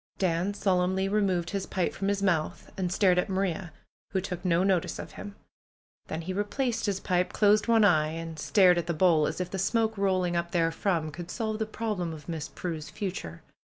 [0.17, 3.71] Dan solemnly removed his pipe from his mouth and stared at Maria,
[4.13, 5.35] who took no notice of him.
[6.07, 9.51] Then he replaced his pipe, closed one eye and stared at the bowl, as if
[9.51, 13.43] the smoke rolling up therefrom could solve the problem of Miss Prue's future.